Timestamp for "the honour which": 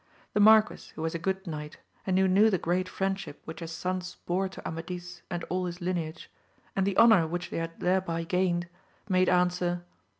6.87-7.51